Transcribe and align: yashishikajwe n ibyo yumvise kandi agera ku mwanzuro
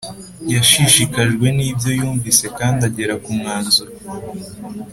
yashishikajwe 0.53 1.47
n 1.57 1.59
ibyo 1.69 1.89
yumvise 1.99 2.45
kandi 2.57 2.81
agera 2.89 3.13
ku 3.23 3.29
mwanzuro 3.37 3.91